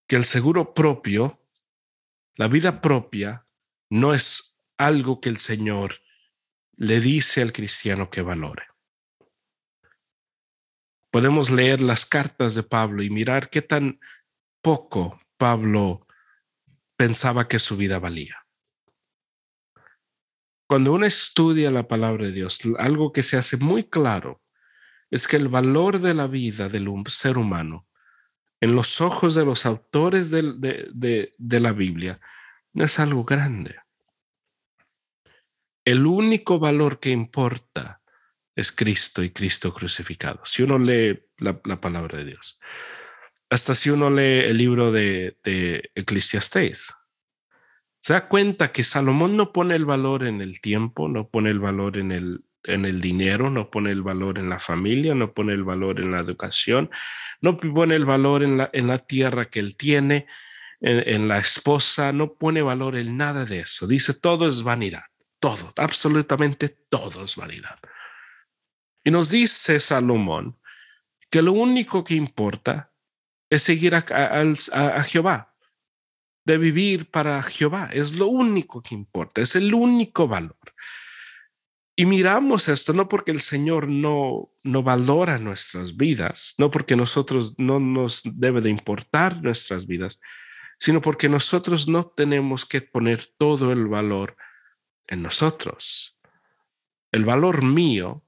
[0.07, 1.40] que el seguro propio
[2.36, 3.48] la vida propia
[3.89, 5.96] no es algo que el Señor
[6.76, 8.63] le dice al cristiano que valore.
[11.12, 14.00] Podemos leer las cartas de Pablo y mirar qué tan
[14.62, 16.08] poco Pablo
[16.96, 18.38] pensaba que su vida valía.
[20.67, 24.41] Cuando uno estudia la palabra de Dios, algo que se hace muy claro
[25.10, 27.88] es que el valor de la vida del ser humano
[28.62, 32.21] en los ojos de los autores de, la Biblia
[32.74, 33.76] no es algo grande.
[35.84, 38.02] El único valor que importa
[38.56, 40.41] es Cristo y Cristo crucificado.
[40.45, 42.60] Si uno lee la, palabra de Dios,
[43.50, 46.93] hasta si uno lee el libro de, de Eclesiastés,
[48.00, 51.60] se da cuenta que Salomón no pone el valor en el tiempo, no pone el
[51.60, 55.54] valor en el, en el dinero, no pone el valor en la familia, no pone
[55.54, 56.89] el valor en la educación,
[57.41, 60.28] no pone el valor en la, en la tierra que él tiene,
[60.82, 63.88] en, la esposa, no pone valor en nada de eso.
[63.88, 65.04] Dice, todo es vanidad,
[65.39, 67.80] todo, absolutamente todo es vanidad.
[69.04, 70.60] Y nos dice Salomón
[71.30, 72.91] que lo único que importa
[73.50, 75.56] es seguir a, Jehová,
[76.45, 77.89] de vivir para Jehová.
[77.93, 80.58] Es lo único que importa, es el único valor.
[82.02, 87.60] Y miramos esto no porque el Señor no, no valora nuestras vidas, no porque nosotros
[87.60, 90.20] no nos debe de importar nuestras vidas,
[90.80, 94.36] sino porque nosotros no tenemos que poner todo el valor
[95.06, 96.20] en nosotros.
[97.12, 98.26] El valor mío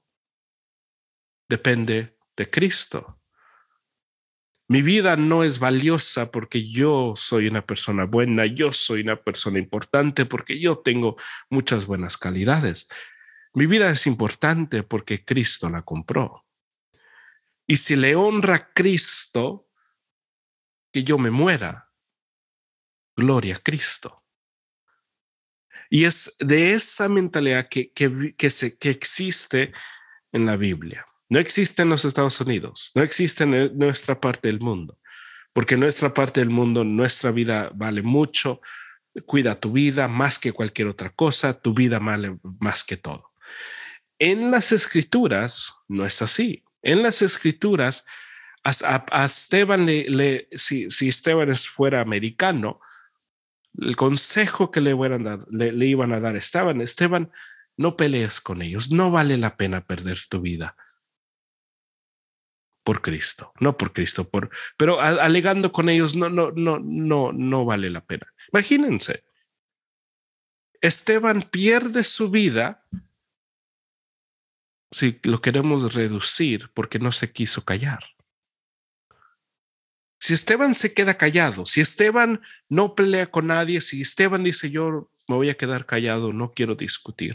[1.48, 3.20] depende de Cristo.
[4.68, 9.58] Mi vida no es valiosa porque yo soy una persona buena, yo soy una persona
[9.58, 11.16] importante, porque yo tengo
[11.50, 12.86] muchas buenas calidades.
[13.54, 16.44] Mi vida es importante porque Cristo la compró.
[17.66, 19.68] Y si le honra a Cristo
[20.92, 21.92] que yo me muera,
[23.16, 24.24] gloria a Cristo.
[25.88, 29.72] Y es de esa mentalidad que, que, se, que existe
[30.32, 31.06] en la Biblia.
[31.28, 34.98] No existe en los Estados Unidos, no existe en nuestra parte del mundo,
[35.52, 38.60] porque nuestra parte del mundo nuestra vida vale mucho,
[39.24, 43.33] cuida tu vida más que cualquier otra cosa, tu vida vale más que todo.
[44.18, 46.64] En las escrituras no es así.
[46.82, 48.06] En las escrituras,
[48.62, 52.80] a, Esteban, le, si, si, Esteban fuera americano,
[53.78, 57.32] el consejo que le iban a dar Esteban, Esteban,
[57.76, 60.76] no pelees con ellos, no vale la pena perder tu vida
[62.84, 67.64] por Cristo, no por Cristo, por, pero alegando con ellos no, no, no, no, no
[67.64, 68.32] vale la pena.
[68.52, 69.24] Imagínense,
[70.80, 72.84] Esteban pierde su vida
[74.94, 78.04] si lo queremos reducir porque no se quiso callar.
[80.20, 85.10] Si Esteban se queda callado, si Esteban no pelea con nadie, si Esteban dice yo
[85.26, 87.34] me voy a quedar callado, no quiero discutir.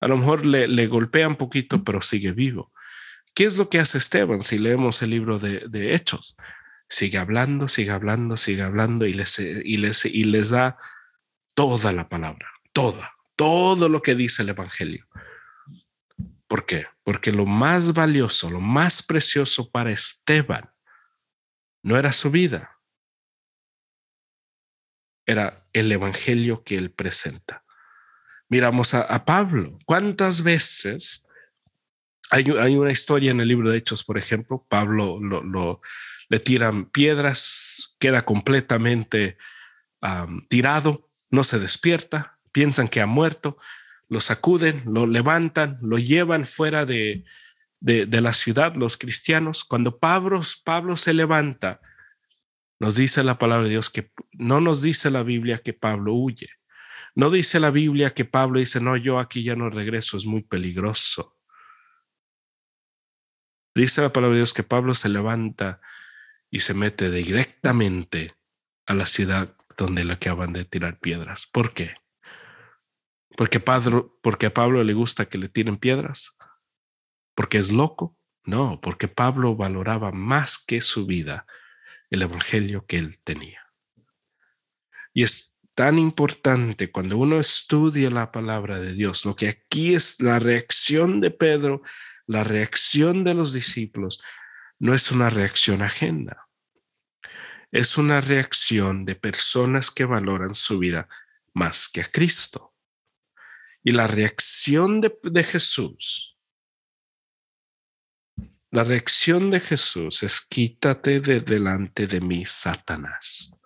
[0.00, 2.72] A lo mejor le, le golpea un poquito, pero sigue vivo.
[3.32, 6.36] ¿Qué es lo que hace Esteban si leemos el libro de, Hechos?
[6.88, 10.76] Sigue hablando, sigue hablando, sigue hablando y les, y, les, y les da
[11.54, 15.06] toda la palabra, toda, todo lo que dice el Evangelio.
[16.52, 16.84] ¿Por qué?
[17.02, 20.70] Porque lo más valioso, lo más precioso para Esteban
[21.82, 22.78] no era su vida,
[25.24, 27.64] era el Evangelio que él presenta.
[28.50, 29.78] Miramos a, Pablo.
[29.86, 31.26] ¿Cuántas veces
[32.28, 35.80] hay, una historia en el libro de Hechos, por ejemplo, Pablo lo,
[36.28, 39.38] le tiran piedras, queda completamente
[40.50, 43.56] tirado, no se despierta, piensan que ha muerto,
[44.12, 47.24] lo sacuden, lo levantan, lo llevan fuera de,
[47.80, 49.64] de, la ciudad, los cristianos.
[49.64, 51.80] Cuando Pablo, Pablo se levanta,
[52.78, 56.50] nos dice la palabra de Dios que no nos dice la Biblia que Pablo huye.
[57.14, 60.42] No dice la Biblia que Pablo dice, no, yo aquí ya no regreso, es muy
[60.42, 61.38] peligroso.
[63.74, 65.80] Dice la palabra de Dios que Pablo se levanta
[66.50, 68.34] y se mete directamente
[68.84, 71.46] a la ciudad donde le acaban de tirar piedras.
[71.50, 72.01] ¿Por qué?
[73.36, 76.36] Porque, porque a Pablo le gusta que le tiren piedras.
[77.34, 78.16] Porque es loco.
[78.44, 81.46] No, porque Pablo valoraba más que su vida
[82.10, 83.60] el evangelio que él tenía.
[85.14, 90.20] Y es tan importante cuando uno estudia la palabra de Dios, lo que aquí es
[90.20, 91.82] la reacción de Pedro
[92.26, 94.22] la reacción de los discípulos
[94.78, 96.48] no es una reacción ajena,
[97.70, 101.08] es una reacción de personas que valoran su vida
[101.54, 102.71] más que a Cristo.
[103.84, 106.38] Y la reacción de, Jesús,
[108.70, 113.56] la reacción de Jesús es quítate de delante de mí, Satanás.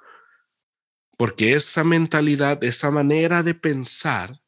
[1.18, 4.40] Porque esa mentalidad, esa manera de pensar,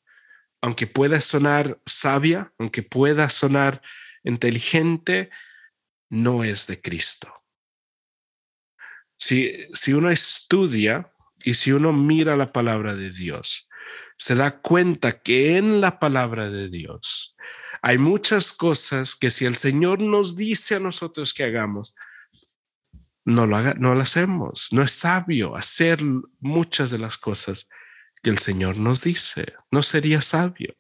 [0.63, 3.83] aunque pueda sonar sabia, aunque pueda sonar
[4.25, 5.31] inteligente,
[6.09, 7.33] no es de Cristo.
[9.19, 11.13] Si, si uno estudia
[11.45, 13.68] y si uno mira la palabra de Dios,
[14.19, 17.37] se da cuenta que en la palabra de Dios
[17.81, 21.95] hay muchas cosas que si el Señor nos dice a nosotros que hagamos,
[23.25, 24.73] no lo, haga, no lo hacemos.
[24.73, 26.01] No es sabio hacer
[26.41, 27.69] muchas de las cosas
[28.23, 29.55] que el Señor nos dice.
[29.71, 30.77] No sería sabio.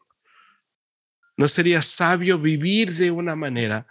[1.36, 3.86] No sería sabio vivir de una manera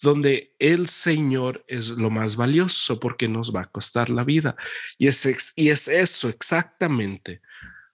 [0.00, 4.54] donde el Señor es lo más valioso porque nos va a costar la vida.
[4.98, 7.40] Y es, y es eso exactamente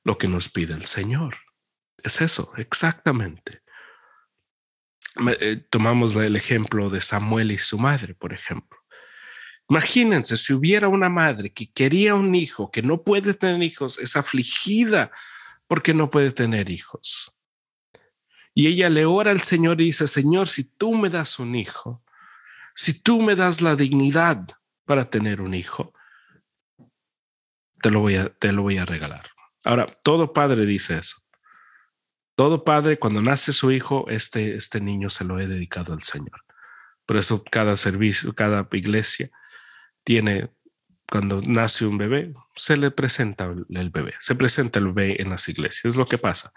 [0.08, 1.36] lo que nos pide el Señor.
[2.02, 3.60] Es eso, exactamente.
[5.38, 8.78] Eh, tomamos el ejemplo de Samuel y su madre, por ejemplo.
[9.68, 14.16] Imagínense si hubiera una madre que quería un hijo, que no puede tener hijos, es
[14.16, 15.10] afligida
[15.66, 17.36] porque no puede tener hijos.
[18.54, 22.02] Y ella le ora al Señor y dice, Señor, si tú me das un hijo,
[22.74, 24.48] si tú me das la dignidad
[24.86, 25.92] para tener un hijo,
[27.82, 29.37] te lo voy a, te lo voy a regalar.
[29.64, 31.16] Ahora, todo padre dice eso.
[32.36, 36.44] Todo padre, cuando nace su hijo, este, este niño se lo he dedicado al Señor.
[37.04, 39.30] Por eso cada servicio, cada iglesia
[40.04, 40.50] tiene,
[41.10, 45.48] cuando nace un bebé, se le presenta el bebé, se presenta el bebé en las
[45.48, 45.84] iglesias.
[45.86, 46.52] Es lo que pasa.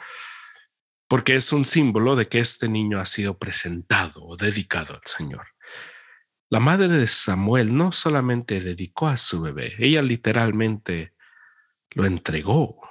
[1.07, 5.47] Porque es un símbolo de que este niño ha sido presentado o dedicado al Señor.
[6.49, 11.13] La madre de Samuel no solamente dedicó a su bebé, ella literalmente
[11.91, 12.81] lo entregó.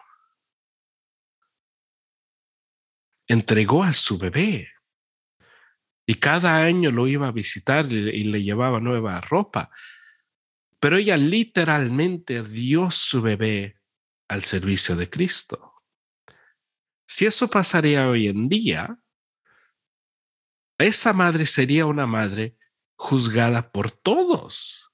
[3.31, 4.69] Entregó a su bebé.
[6.05, 9.71] Y cada año lo iba a visitar y le llevaba nueva ropa.
[10.81, 13.79] Pero ella literalmente dio su bebé
[14.27, 15.75] al servicio de Cristo.
[17.07, 18.99] Si eso pasaría hoy en día,
[20.77, 22.57] esa madre sería una madre
[22.97, 24.91] juzgada por todos.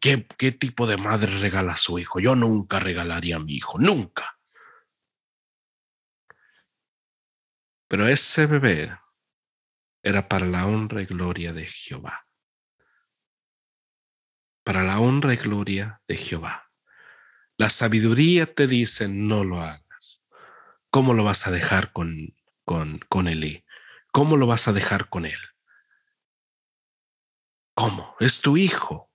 [0.00, 2.18] ¿Qué, ¿Qué, tipo de madre regala a su hijo?
[2.18, 4.39] Yo nunca regalaría a mi hijo, nunca.
[7.90, 8.96] Pero ese bebé
[10.00, 12.24] era para la honra y gloria de Jehová.
[14.62, 16.70] Para la honra y gloria de Jehová.
[17.56, 20.24] La sabiduría te dice no lo hagas.
[20.90, 23.64] ¿Cómo lo vas a dejar con, con, con Elí?
[24.12, 25.40] ¿Cómo lo vas a dejar con él?
[27.74, 28.14] ¿Cómo?
[28.20, 29.10] Es tu hijo.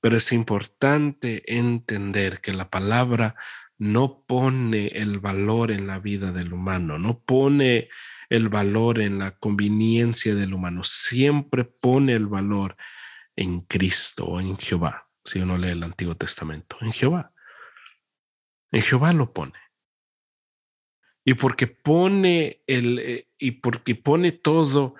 [0.00, 3.36] Pero es importante entender que la palabra
[3.78, 7.88] no pone el valor en la vida del humano, no pone
[8.28, 12.76] el valor en la conveniencia del humano, siempre pone el valor
[13.36, 17.32] en Cristo o en Jehová, si uno lee el Antiguo Testamento, en Jehová.
[18.72, 19.58] En Jehová lo pone.
[21.24, 24.94] Y porque pone el eh, y porque pone todo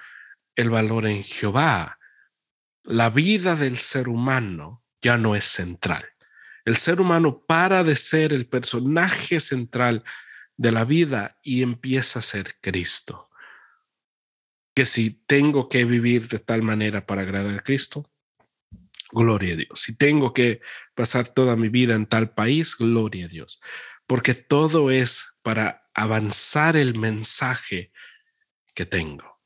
[0.54, 1.98] el valor en Jehová,
[2.84, 6.04] la vida del ser humano ya no es central.
[6.68, 10.04] El ser humano para de ser el personaje central
[10.58, 13.30] de la vida y empieza a ser Cristo.
[14.74, 18.12] Que si tengo que vivir de tal manera para agradar a Cristo,
[19.10, 19.80] gloria a Dios.
[19.80, 20.60] Si tengo que
[20.94, 23.62] pasar toda mi vida en tal país, gloria a Dios.
[24.06, 27.92] Porque todo es para avanzar el mensaje
[28.74, 29.40] que tengo.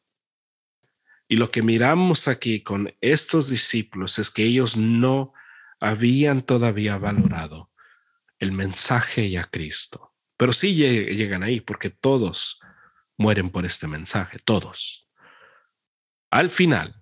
[1.28, 5.34] Y lo que miramos aquí con estos discípulos es que ellos no
[5.82, 7.72] habían todavía valorado
[8.38, 10.14] el mensaje y a Cristo.
[10.36, 12.60] Pero sí llegan ahí porque todos
[13.18, 15.10] mueren por este mensaje, todos.
[16.30, 16.94] Al final,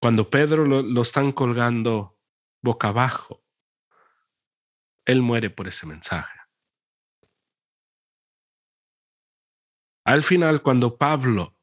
[0.00, 2.18] cuando Pedro lo, están colgando
[2.62, 3.44] boca abajo,
[5.04, 6.38] él muere por ese mensaje.
[10.06, 11.59] Al final, cuando Pablo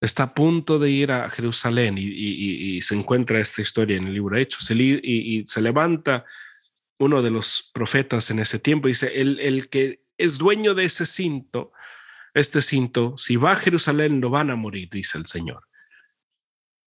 [0.00, 4.36] está a punto de ir a Jerusalén y, se encuentra esta historia en el libro
[4.36, 6.24] de Hechos y, se levanta
[6.98, 11.06] uno de los profetas en ese tiempo, dice, el, el que es dueño de ese
[11.06, 11.72] cinto,
[12.34, 15.66] este cinto, si va a Jerusalén, lo van a morir, dice el Señor.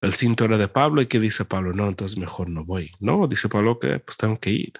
[0.01, 2.91] El cinto era de Pablo y que dice Pablo, no, entonces mejor no voy.
[2.99, 4.73] No, dice Pablo que pues tengo que ir.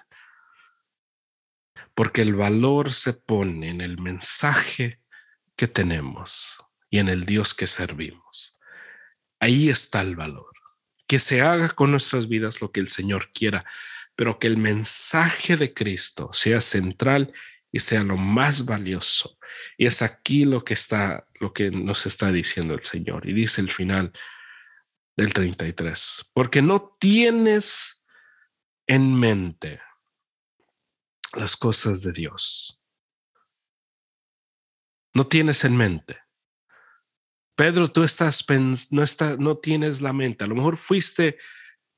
[1.94, 5.00] Porque el valor se pone en el mensaje
[5.56, 6.63] que tenemos
[6.94, 8.56] y en el Dios que servimos.
[9.40, 10.52] Ahí está el valor.
[11.08, 13.64] Que se haga con nuestras vidas lo que el Señor quiera,
[14.14, 17.34] pero que el mensaje de Cristo sea central
[17.72, 19.36] y sea lo más valioso.
[19.76, 23.28] Y es aquí lo que está, lo que nos está diciendo el Señor.
[23.28, 24.12] Y dice el final
[25.16, 28.04] del 33, porque no tienes
[28.86, 29.80] en mente
[31.32, 32.84] las cosas de Dios.
[35.12, 36.23] No tienes en mente.
[37.56, 38.44] Pedro, tú estás,
[38.90, 40.44] no, está, no tienes la mente.
[40.44, 41.38] A lo mejor fuiste,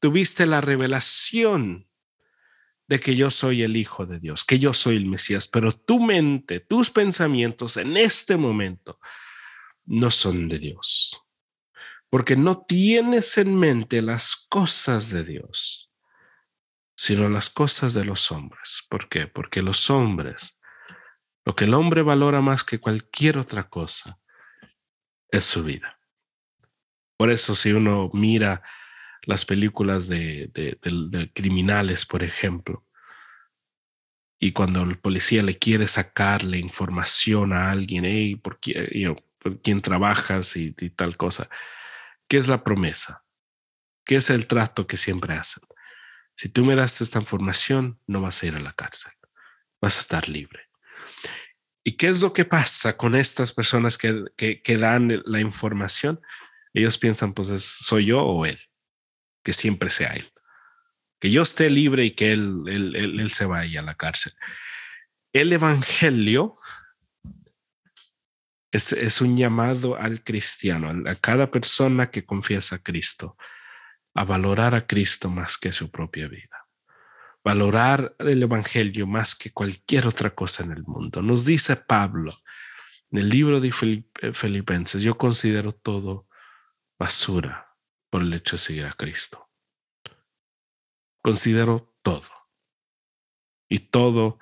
[0.01, 1.89] tuviste la revelación
[2.89, 6.01] de que yo soy el Hijo de Dios, que yo soy el Mesías, pero tu
[6.01, 9.01] mente, tus pensamientos en este momento
[9.87, 11.21] no son de Dios,
[12.09, 15.91] porque no tienes en mente las cosas de Dios,
[16.97, 18.87] sino las cosas de los hombres.
[18.89, 19.27] ¿Por qué?
[19.27, 20.61] Porque los hombres,
[21.45, 24.21] lo que el hombre valora más que cualquier otra cosa,
[25.31, 25.99] es su vida.
[27.17, 28.63] Por eso si uno mira
[29.27, 30.79] las películas de,
[31.35, 32.85] criminales, por ejemplo.
[34.39, 40.73] Y cuando el policía le quiere sacarle información a alguien, hey, ¿por, quién trabajas y,
[40.73, 41.49] tal cosa?
[42.29, 43.25] ¿Qué es la promesa?
[44.05, 45.65] ¿Qué es el trato que siempre hacen?
[46.37, 49.13] Si tú me das esta información, no vas a ir a la cárcel,
[49.81, 50.66] vas a estar libre.
[51.89, 56.21] ¿Y qué es lo que pasa con estas personas que, que, dan la información?
[56.75, 58.59] Ellos piensan, pues soy yo o él,
[59.45, 60.33] que siempre sea él,
[61.21, 64.33] que yo esté libre y que él, él, él se vaya a la cárcel.
[65.33, 66.55] El Evangelio
[68.73, 73.37] es, es, un llamado al cristiano, a cada persona que confiesa a Cristo,
[74.13, 76.66] a valorar a Cristo más que su propia vida
[77.47, 81.23] valorar el Evangelio más que cualquier otra cosa en el mundo.
[81.23, 82.35] Nos dice Pablo
[83.13, 86.27] en el libro de eh, Filipenses, yo considero todo
[86.99, 87.73] basura
[88.11, 89.49] por el hecho de seguir a Cristo.
[91.23, 92.27] Considero todo.
[93.69, 94.41] Y todo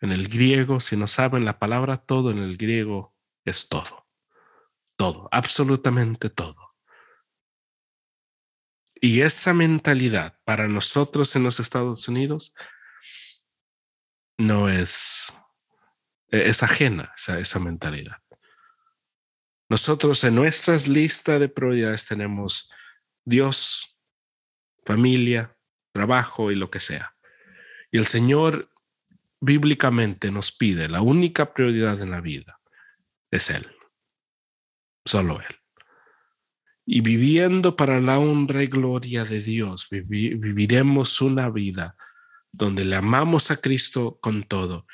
[0.00, 4.06] en el griego, si no saben la palabra todo en el griego es todo.
[4.94, 6.65] Todo, absolutamente todo.
[9.06, 12.56] Y esa mentalidad para nosotros en los Estados Unidos
[14.36, 15.38] no es,
[16.32, 18.20] e-, es ajena esa, esa mentalidad.
[19.68, 22.74] Nosotros en nuestras listas de prioridades tenemos
[23.24, 23.96] Dios,
[24.84, 25.56] familia,
[25.92, 27.16] trabajo y lo que sea.
[27.92, 28.72] Y el Señor
[29.38, 32.58] bíblicamente nos pide la única prioridad en la vida
[33.30, 33.70] es Él,
[35.04, 35.65] solo Él
[36.88, 41.96] y viviendo para la honra y gloria de Dios, viviremos una vida
[42.52, 44.86] donde le amamos a Cristo con todo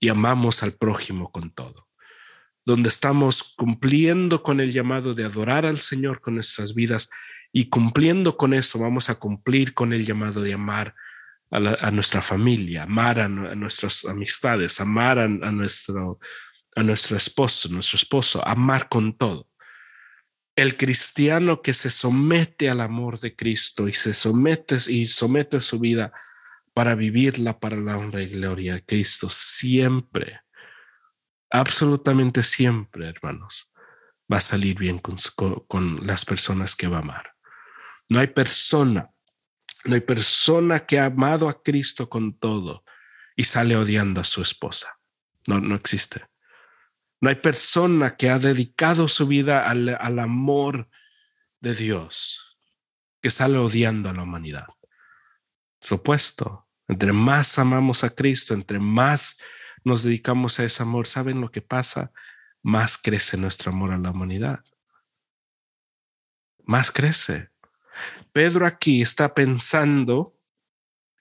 [0.00, 1.88] y amamos al prójimo con todo,
[2.64, 7.10] donde estamos cumpliendo con el llamado de adorar al Señor con nuestras vidas
[7.52, 10.94] y cumpliendo con eso vamos a cumplir con el llamado de amar
[11.50, 16.18] a, nuestra familia, amar a, nuestras amistades, amar a, nuestro,
[16.74, 19.48] a nuestro esposo, nuestro esposo, amar con todo
[20.56, 25.78] el cristiano que se somete al amor de Cristo y se somete y somete su
[25.78, 26.12] vida
[26.72, 30.40] para vivirla para la honra y gloria de Cristo siempre,
[31.50, 33.72] absolutamente siempre, hermanos,
[34.32, 37.34] va a salir bien con, las personas que va a amar.
[38.08, 39.10] No hay persona,
[39.84, 42.84] no hay persona que ha amado a Cristo con todo
[43.36, 44.98] y sale odiando a su esposa.
[45.46, 46.24] No, no existe.
[47.20, 50.88] No hay persona que ha dedicado su vida al, amor
[51.60, 52.58] de Dios
[53.22, 54.66] que sale odiando a la humanidad.
[55.80, 59.40] Supuesto, entre más amamos a Cristo, entre más
[59.82, 62.12] nos dedicamos a ese amor, ¿saben lo que pasa?
[62.62, 64.64] Más crece nuestro amor a la humanidad.
[66.64, 67.50] Más crece.
[68.32, 70.38] Pedro aquí está pensando,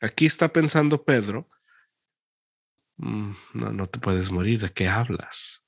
[0.01, 1.49] aquí está pensando Pedro,
[2.97, 5.64] mm, no, no te puedes morir, ¿de qué hablas?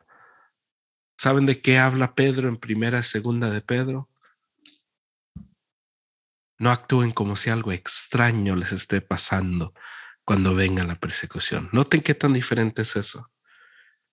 [1.18, 4.10] ¿Saben de qué habla Pedro en primera y segunda de Pedro?
[6.60, 9.74] No actúen como si algo extraño les esté pasando
[10.24, 11.70] cuando venga la persecución.
[11.72, 13.32] Noten qué tan diferente es eso.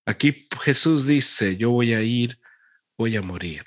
[0.06, 2.40] Aquí Jesús dice, yo voy a ir,
[2.96, 3.64] voy a morir.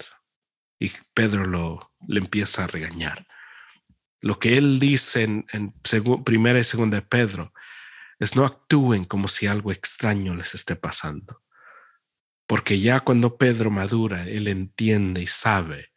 [0.79, 3.27] Y Pedro lo le empieza a regañar.
[4.21, 5.73] Lo que él dice en, en
[6.23, 7.53] primera y segunda de Pedro
[8.19, 11.43] es no actúen como si algo extraño les esté pasando.
[12.47, 15.91] Porque ya cuando Pedro madura, él entiende y sabe,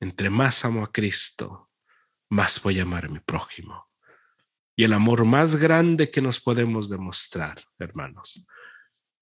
[0.00, 1.70] entre más amo a Cristo,
[2.28, 3.88] más voy a amar a mi prójimo.
[4.74, 8.46] Y el amor más grande que nos podemos demostrar, hermanos,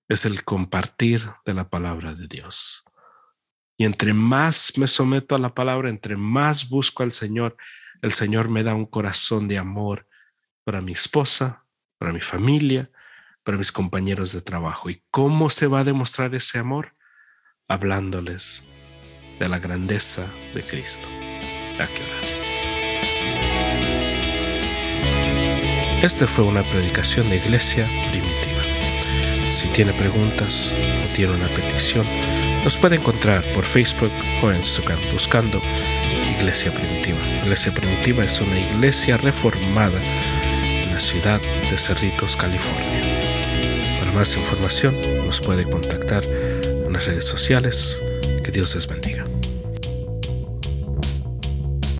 [0.08, 2.84] es el compartir de la palabra de Dios.
[3.76, 7.56] Y entre más me someto a la palabra, entre más busco al Señor,
[8.02, 10.08] el Señor me da un corazón de amor
[10.64, 11.66] para mi esposa,
[11.98, 12.90] para mi familia,
[13.44, 14.90] para mis compañeros de trabajo.
[14.90, 16.94] ¿Y cómo se va a demostrar ese amor?
[17.68, 18.64] Hablándoles
[19.38, 21.08] de la grandeza de Cristo.
[26.02, 28.62] Esta fue una predicación de Iglesia Primitiva.
[29.42, 32.06] Si tiene preguntas o tiene una petición,
[32.62, 35.60] nos puede encontrar por Facebook o Instagram buscando
[36.38, 37.20] Iglesia Primitiva.
[37.42, 43.13] Iglesia Primitiva es una iglesia reformada en la ciudad de Cerritos, California
[44.14, 44.94] más información
[45.26, 48.00] nos puede contactar en las redes sociales.
[48.44, 49.26] Que Dios les bendiga.